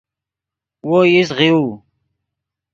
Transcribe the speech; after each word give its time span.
وو 0.87 0.99
ایست 1.09 1.31
غیؤو 1.37 1.65